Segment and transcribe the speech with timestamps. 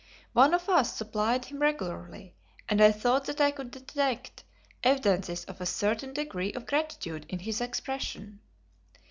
[0.33, 2.33] One of us supplied him regularly
[2.67, 4.43] and I thought that I could detect
[4.83, 8.39] evidences of a certain degree of gratitude in his expression.